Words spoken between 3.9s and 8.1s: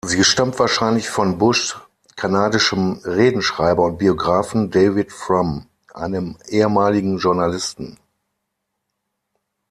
Biographen David Frum, einem ehemaligen Journalisten.